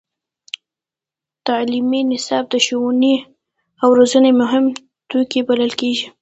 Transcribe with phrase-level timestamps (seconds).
[1.47, 3.15] تعلیمي نصاب د ښوونې
[3.81, 4.65] او روزنې مهم
[5.09, 6.07] توکی بلل کېږي.